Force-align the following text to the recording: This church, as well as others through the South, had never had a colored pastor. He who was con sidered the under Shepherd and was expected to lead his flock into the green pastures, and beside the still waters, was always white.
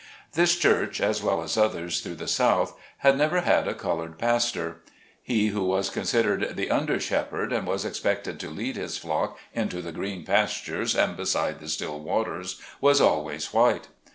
This 0.33 0.57
church, 0.57 0.99
as 0.99 1.21
well 1.21 1.43
as 1.43 1.55
others 1.55 2.01
through 2.01 2.15
the 2.15 2.27
South, 2.27 2.75
had 3.05 3.15
never 3.15 3.41
had 3.41 3.67
a 3.67 3.75
colored 3.75 4.17
pastor. 4.17 4.77
He 5.21 5.49
who 5.49 5.63
was 5.63 5.91
con 5.91 6.05
sidered 6.05 6.55
the 6.55 6.71
under 6.71 6.99
Shepherd 6.99 7.53
and 7.53 7.67
was 7.67 7.85
expected 7.85 8.39
to 8.39 8.49
lead 8.49 8.77
his 8.77 8.97
flock 8.97 9.37
into 9.53 9.79
the 9.79 9.91
green 9.91 10.25
pastures, 10.25 10.95
and 10.95 11.15
beside 11.15 11.59
the 11.59 11.69
still 11.69 11.99
waters, 11.99 12.59
was 12.81 12.99
always 12.99 13.53
white. 13.53 13.89